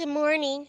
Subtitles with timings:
[0.00, 0.66] Good morning.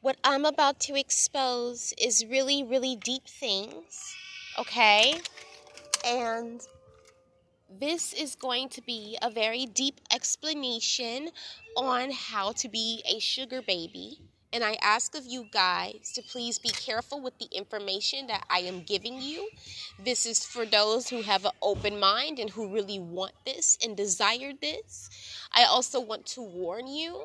[0.00, 4.16] What I'm about to expose is really, really deep things,
[4.58, 5.20] okay?
[6.02, 6.62] And
[7.68, 11.28] this is going to be a very deep explanation
[11.76, 14.22] on how to be a sugar baby.
[14.52, 18.60] And I ask of you guys to please be careful with the information that I
[18.60, 19.48] am giving you.
[20.02, 23.96] This is for those who have an open mind and who really want this and
[23.96, 25.10] desire this.
[25.52, 27.22] I also want to warn you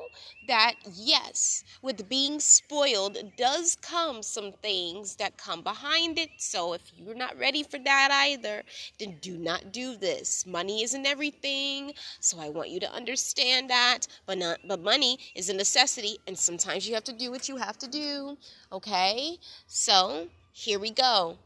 [0.48, 6.30] that yes, with being spoiled does come some things that come behind it.
[6.38, 8.62] So if you're not ready for that either,
[8.98, 10.46] then do not do this.
[10.46, 14.06] Money isn't everything, so I want you to understand that.
[14.26, 17.56] But not but money is a necessity and sometimes you have to do what you
[17.56, 18.36] have to do.
[18.72, 19.38] Okay?
[19.66, 21.38] So, here we go.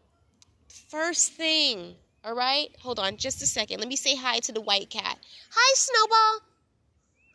[0.89, 1.95] First thing,
[2.25, 2.69] all right?
[2.81, 3.79] Hold on just a second.
[3.79, 5.19] Let me say hi to the white cat.
[5.51, 6.49] Hi, Snowball.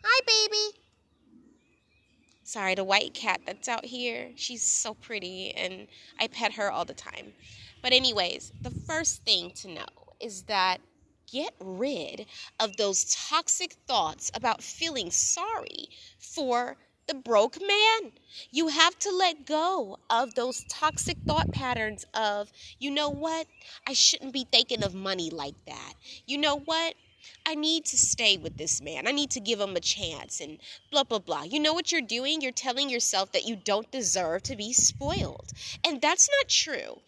[0.04, 0.78] Hi, baby.
[2.44, 5.88] Sorry, the white cat that's out here, she's so pretty and
[6.20, 7.34] I pet her all the time.
[7.82, 9.86] But, anyways, the first thing to know
[10.20, 10.80] is that
[11.32, 12.26] get rid
[12.60, 15.88] of those toxic thoughts about feeling sorry
[16.20, 16.76] for
[17.08, 18.12] the broke man.
[18.52, 23.48] You have to let go of those toxic thought patterns of, you know what?
[23.88, 25.94] I shouldn't be thinking of money like that.
[26.26, 26.96] You know what?
[27.46, 29.08] I need to stay with this man.
[29.08, 30.58] I need to give him a chance and
[30.92, 31.44] blah, blah, blah.
[31.44, 32.42] You know what you're doing?
[32.42, 35.52] You're telling yourself that you don't deserve to be spoiled.
[35.86, 37.02] And that's not true.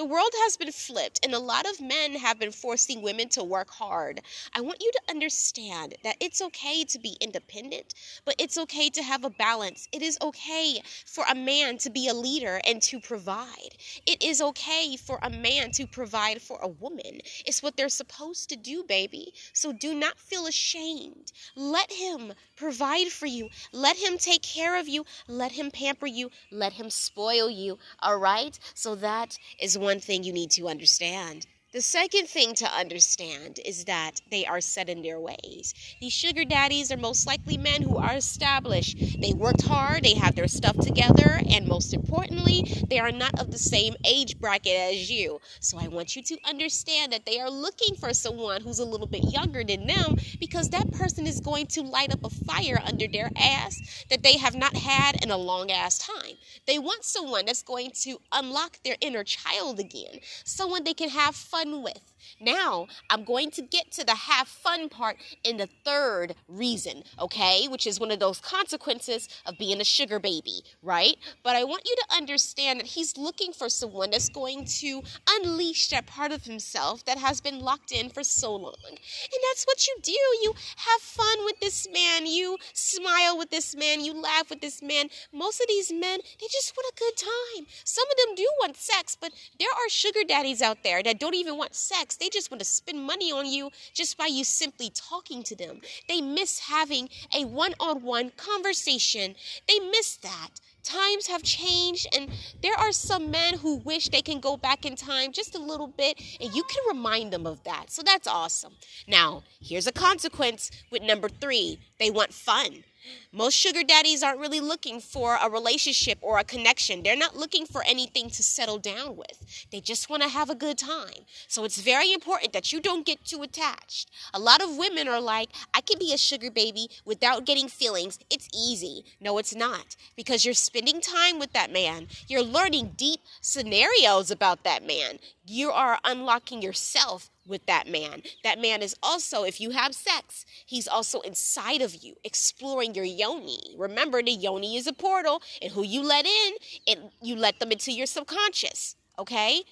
[0.00, 3.44] The world has been flipped, and a lot of men have been forcing women to
[3.44, 4.22] work hard.
[4.54, 7.92] I want you to understand that it's okay to be independent,
[8.24, 9.88] but it's okay to have a balance.
[9.92, 13.76] It is okay for a man to be a leader and to provide.
[14.06, 17.20] It is okay for a man to provide for a woman.
[17.44, 19.34] It's what they're supposed to do, baby.
[19.52, 21.30] So do not feel ashamed.
[21.54, 23.50] Let him provide for you.
[23.70, 25.04] Let him take care of you.
[25.28, 26.30] Let him pamper you.
[26.50, 27.78] Let him spoil you.
[27.98, 28.58] All right?
[28.72, 31.46] So that is one one thing you need to understand.
[31.72, 35.72] The second thing to understand is that they are set in their ways.
[36.00, 38.98] These sugar daddies are most likely men who are established.
[39.20, 43.52] They worked hard, they have their stuff together, and most importantly, they are not of
[43.52, 45.40] the same age bracket as you.
[45.60, 49.06] So I want you to understand that they are looking for someone who's a little
[49.06, 53.06] bit younger than them because that person is going to light up a fire under
[53.06, 56.34] their ass that they have not had in a long ass time.
[56.66, 61.36] They want someone that's going to unlock their inner child again, someone they can have
[61.36, 62.19] fun fun with.
[62.40, 67.66] Now, I'm going to get to the have fun part in the third reason, okay?
[67.68, 71.16] Which is one of those consequences of being a sugar baby, right?
[71.42, 75.88] But I want you to understand that he's looking for someone that's going to unleash
[75.88, 78.74] that part of himself that has been locked in for so long.
[78.86, 80.12] And that's what you do.
[80.42, 84.82] You have fun with this man, you smile with this man, you laugh with this
[84.82, 85.08] man.
[85.32, 87.66] Most of these men, they just want a good time.
[87.84, 91.34] Some of them do want sex, but there are sugar daddies out there that don't
[91.34, 92.09] even want sex.
[92.16, 95.80] They just want to spend money on you just by you simply talking to them.
[96.08, 99.34] They miss having a one on one conversation.
[99.68, 100.60] They miss that.
[100.82, 102.30] Times have changed, and
[102.62, 105.88] there are some men who wish they can go back in time just a little
[105.88, 107.90] bit, and you can remind them of that.
[107.90, 108.74] So that's awesome.
[109.06, 112.84] Now, here's a consequence with number three they want fun.
[113.32, 117.02] Most sugar daddies aren't really looking for a relationship or a connection.
[117.02, 119.66] They're not looking for anything to settle down with.
[119.70, 121.24] They just want to have a good time.
[121.48, 124.10] So it's very important that you don't get too attached.
[124.34, 128.18] A lot of women are like, I can be a sugar baby without getting feelings.
[128.30, 129.04] It's easy.
[129.20, 129.96] No, it's not.
[130.16, 132.08] Because you're spending time with that man.
[132.28, 135.18] You're learning deep scenarios about that man.
[135.46, 138.22] You are unlocking yourself with that man.
[138.44, 143.04] That man is also, if you have sex, he's also inside of you, exploring your
[143.04, 143.74] yoni.
[143.76, 146.52] Remember, the yoni is a portal, and who you let in,
[146.86, 148.96] it, you let them into your subconscious.
[149.18, 149.64] Okay?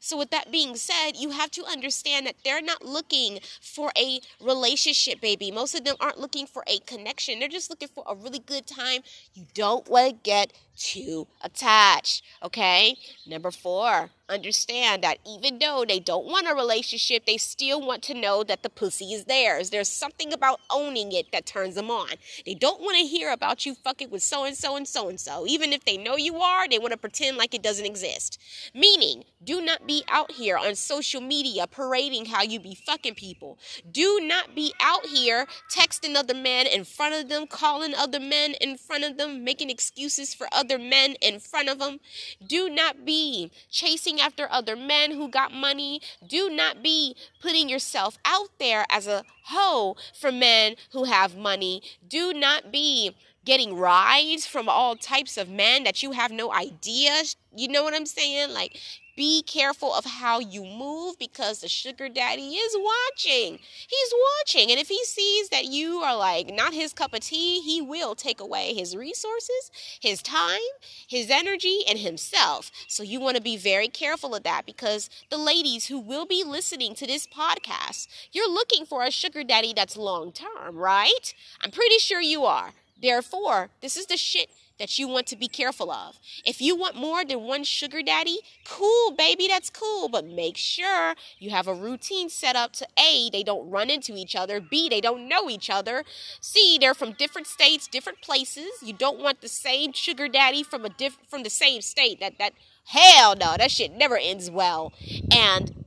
[0.00, 4.20] So, with that being said, you have to understand that they're not looking for a
[4.40, 5.50] relationship, baby.
[5.50, 7.38] Most of them aren't looking for a connection.
[7.38, 9.02] They're just looking for a really good time.
[9.34, 12.22] You don't want to get too attached.
[12.42, 12.96] Okay?
[13.26, 18.14] Number four, understand that even though they don't want a relationship, they still want to
[18.14, 19.70] know that the pussy is theirs.
[19.70, 22.10] There's something about owning it that turns them on.
[22.46, 25.20] They don't want to hear about you fucking with so and so and so and
[25.20, 25.44] so.
[25.46, 28.40] Even if they know you are, they want to pretend like it doesn't exist.
[28.74, 33.58] Meaning, do not be out here on social media parading how you be fucking people.
[33.90, 38.54] Do not be out here texting other men in front of them, calling other men
[38.60, 42.00] in front of them, making excuses for other other men in front of them.
[42.44, 46.00] Do not be chasing after other men who got money.
[46.26, 51.82] Do not be putting yourself out there as a hoe for men who have money.
[52.06, 53.14] Do not be
[53.44, 57.22] getting rides from all types of men that you have no idea.
[57.54, 58.52] You know what I'm saying?
[58.52, 58.78] Like,
[59.16, 63.60] be careful of how you move because the sugar daddy is watching.
[63.88, 64.70] He's watching.
[64.70, 68.16] And if he sees that you are like not his cup of tea, he will
[68.16, 69.70] take away his resources,
[70.00, 70.58] his time,
[71.06, 72.72] his energy, and himself.
[72.88, 76.42] So you want to be very careful of that because the ladies who will be
[76.44, 81.34] listening to this podcast, you're looking for a sugar daddy that's long term, right?
[81.60, 82.72] I'm pretty sure you are.
[83.00, 86.18] Therefore, this is the shit that you want to be careful of.
[86.44, 90.08] If you want more than one sugar daddy, cool, baby, that's cool.
[90.08, 94.14] But make sure you have a routine set up to A, they don't run into
[94.16, 96.04] each other, B, they don't know each other,
[96.40, 98.70] C, they're from different states, different places.
[98.82, 102.20] You don't want the same sugar daddy from a diff- from the same state.
[102.20, 102.54] That that
[102.86, 104.92] hell no, that shit never ends well.
[105.32, 105.84] And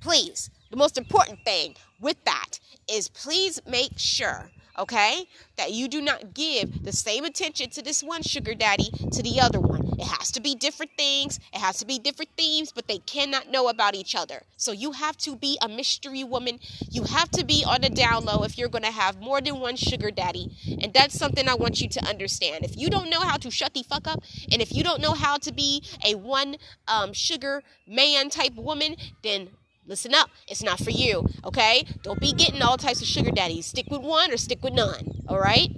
[0.00, 2.58] please, the most important thing with that
[2.90, 4.50] is please make sure
[4.82, 5.26] okay?
[5.56, 9.40] That you do not give the same attention to this one sugar daddy to the
[9.40, 9.94] other one.
[9.98, 13.48] It has to be different things, it has to be different themes, but they cannot
[13.48, 14.42] know about each other.
[14.56, 16.58] So you have to be a mystery woman.
[16.90, 19.60] You have to be on the down low if you're going to have more than
[19.60, 20.50] one sugar daddy.
[20.82, 22.64] And that's something I want you to understand.
[22.64, 25.12] If you don't know how to shut the fuck up, and if you don't know
[25.12, 26.56] how to be a one
[26.88, 29.50] um, sugar man type woman, then
[29.86, 31.84] Listen up, it's not for you, okay?
[32.02, 33.66] Don't be getting all types of sugar daddies.
[33.66, 35.70] Stick with one or stick with none, all right?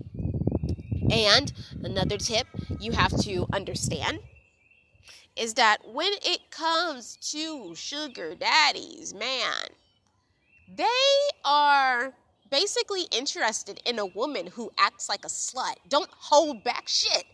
[1.10, 1.52] And
[1.82, 2.46] another tip
[2.80, 4.20] you have to understand
[5.36, 9.68] is that when it comes to sugar daddies, man,
[10.68, 10.84] they
[11.44, 12.12] are
[12.50, 15.74] basically interested in a woman who acts like a slut.
[15.88, 17.24] Don't hold back shit.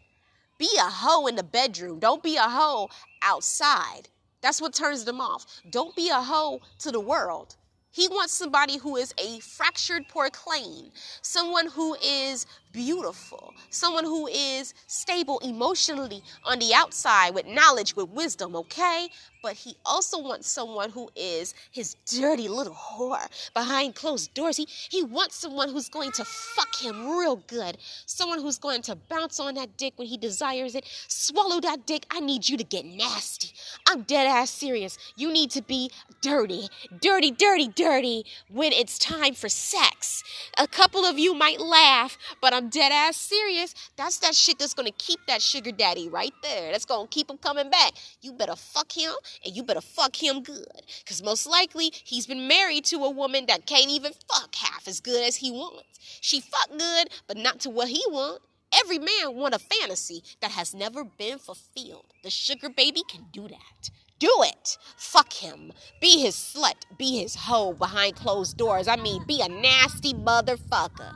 [0.56, 1.98] Be a hoe in the bedroom.
[1.98, 2.88] Don't be a hoe
[3.22, 4.08] outside.
[4.42, 5.46] That's what turns them off.
[5.70, 7.56] Don't be a hoe to the world.
[7.92, 10.92] He wants somebody who is a fractured porcelain,
[11.22, 18.08] someone who is beautiful, someone who is stable emotionally on the outside with knowledge, with
[18.10, 19.08] wisdom, okay?
[19.42, 24.56] But he also wants someone who is his dirty little whore behind closed doors.
[24.56, 27.76] He, he wants someone who's going to fuck him real good,
[28.06, 32.06] someone who's going to bounce on that dick when he desires it, swallow that dick.
[32.08, 33.50] I need you to get nasty.
[33.90, 34.96] I'm dead ass serious.
[35.16, 35.90] You need to be
[36.20, 36.68] dirty,
[37.00, 40.22] dirty, dirty, dirty when it's time for sex.
[40.56, 43.74] A couple of you might laugh, but I'm dead ass serious.
[43.96, 46.70] That's that shit that's gonna keep that sugar daddy right there.
[46.70, 47.94] That's gonna keep him coming back.
[48.22, 49.12] You better fuck him
[49.44, 50.82] and you better fuck him good.
[51.04, 55.00] Cause most likely he's been married to a woman that can't even fuck half as
[55.00, 55.98] good as he wants.
[56.20, 58.40] She fuck good, but not to what he want.
[58.72, 62.06] Every man want a fantasy that has never been fulfilled.
[62.22, 63.90] The sugar baby can do that.
[64.18, 64.78] Do it.
[64.96, 65.72] Fuck him.
[66.00, 66.84] Be his slut.
[66.98, 68.86] Be his hoe behind closed doors.
[68.86, 71.14] I mean, be a nasty motherfucker.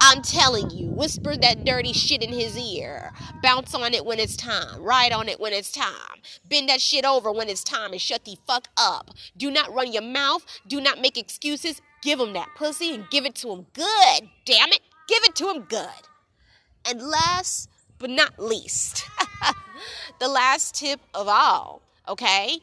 [0.00, 3.12] I'm telling you, whisper that dirty shit in his ear.
[3.42, 4.82] Bounce on it when it's time.
[4.82, 6.20] Ride on it when it's time.
[6.48, 9.10] Bend that shit over when it's time and shut the fuck up.
[9.36, 10.44] Do not run your mouth.
[10.66, 11.80] Do not make excuses.
[12.02, 14.28] Give him that pussy and give it to him good.
[14.44, 14.80] Damn it.
[15.08, 15.88] Give it to him good.
[16.88, 17.68] And last
[17.98, 19.04] but not least,
[20.20, 22.60] the last tip of all, okay?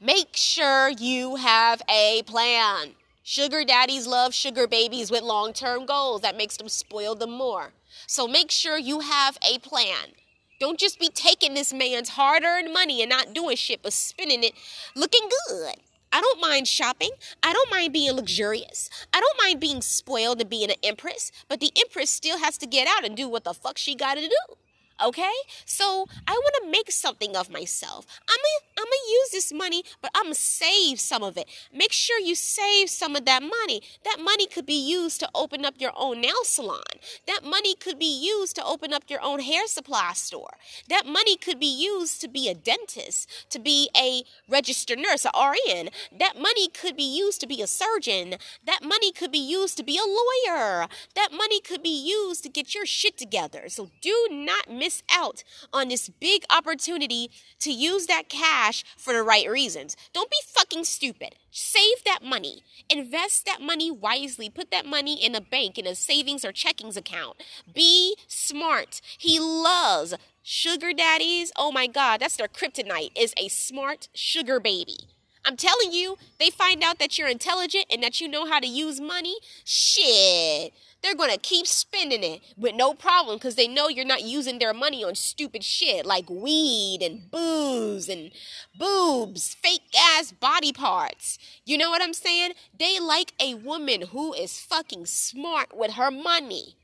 [0.00, 2.92] Make sure you have a plan.
[3.22, 6.22] Sugar daddies love sugar babies with long term goals.
[6.22, 7.72] That makes them spoil them more.
[8.06, 10.14] So make sure you have a plan.
[10.58, 14.42] Don't just be taking this man's hard earned money and not doing shit, but spending
[14.42, 14.54] it
[14.96, 15.76] looking good.
[16.12, 17.10] I don't mind shopping.
[17.42, 18.90] I don't mind being luxurious.
[19.14, 22.66] I don't mind being spoiled and being an empress, but the empress still has to
[22.66, 24.56] get out and do what the fuck she gotta do.
[25.02, 25.32] Okay?
[25.64, 28.06] So I want to make something of myself.
[28.28, 31.46] I'm gonna I'm gonna use this money, but I'm gonna save some of it.
[31.72, 33.82] Make sure you save some of that money.
[34.04, 36.82] That money could be used to open up your own nail salon.
[37.26, 40.56] That money could be used to open up your own hair supply store.
[40.88, 45.30] That money could be used to be a dentist, to be a registered nurse, a
[45.38, 45.90] RN.
[46.18, 48.36] That money could be used to be a surgeon.
[48.64, 50.88] That money could be used to be a lawyer.
[51.14, 53.68] That money could be used to get your shit together.
[53.68, 57.30] So do not miss miss out on this big opportunity
[57.60, 59.96] to use that cash for the right reasons.
[60.12, 61.36] Don't be fucking stupid.
[61.52, 62.64] Save that money.
[62.88, 64.50] Invest that money wisely.
[64.50, 67.36] Put that money in a bank, in a savings or checkings account.
[67.72, 69.00] Be smart.
[69.16, 71.52] He loves sugar daddies.
[71.54, 74.96] Oh my God, that's their kryptonite, is a smart sugar baby.
[75.44, 78.66] I'm telling you, they find out that you're intelligent and that you know how to
[78.66, 79.36] use money.
[79.64, 84.22] Shit they're going to keep spending it with no problem because they know you're not
[84.22, 88.30] using their money on stupid shit like weed and booze and
[88.78, 91.38] boobs, fake ass body parts.
[91.64, 92.52] You know what I'm saying?
[92.78, 96.76] They like a woman who is fucking smart with her money.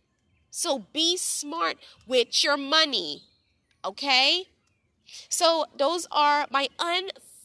[0.50, 3.24] So be smart with your money.
[3.84, 4.46] Okay?
[5.28, 6.68] So those are my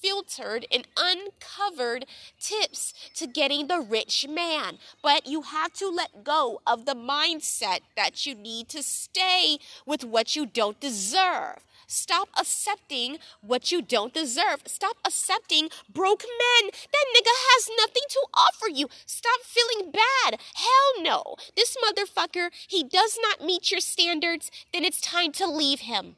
[0.01, 2.05] unfiltered and uncovered
[2.39, 4.77] tips to getting the rich man.
[5.01, 10.03] But you have to let go of the mindset that you need to stay with
[10.03, 11.57] what you don't deserve.
[11.87, 14.61] Stop accepting what you don't deserve.
[14.65, 16.71] Stop accepting broke men.
[16.91, 18.87] That nigga has nothing to offer you.
[19.05, 20.39] Stop feeling bad.
[20.55, 21.35] Hell no.
[21.57, 26.15] This motherfucker, he does not meet your standards, then it's time to leave him.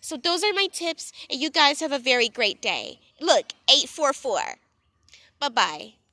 [0.00, 3.00] So those are my tips, and you guys have a very great day.
[3.20, 4.56] Look, 844.
[5.40, 5.97] Bye bye.